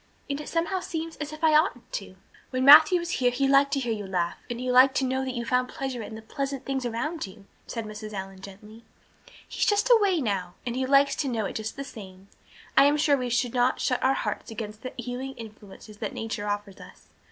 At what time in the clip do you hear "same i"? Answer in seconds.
11.83-12.85